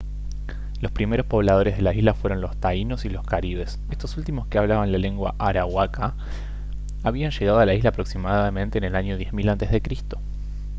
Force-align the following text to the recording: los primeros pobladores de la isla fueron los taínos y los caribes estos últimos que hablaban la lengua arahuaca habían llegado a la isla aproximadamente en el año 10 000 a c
los 0.79 0.91
primeros 0.91 1.27
pobladores 1.27 1.75
de 1.75 1.83
la 1.83 1.93
isla 1.93 2.15
fueron 2.15 2.41
los 2.41 2.57
taínos 2.57 3.05
y 3.05 3.09
los 3.09 3.23
caribes 3.23 3.79
estos 3.91 4.17
últimos 4.17 4.47
que 4.47 4.57
hablaban 4.57 4.91
la 4.91 4.97
lengua 4.97 5.35
arahuaca 5.37 6.15
habían 7.03 7.29
llegado 7.29 7.59
a 7.59 7.67
la 7.67 7.75
isla 7.75 7.89
aproximadamente 7.91 8.79
en 8.79 8.85
el 8.85 8.95
año 8.95 9.15
10 9.15 9.29
000 9.31 9.49
a 9.51 9.57
c 9.59 9.97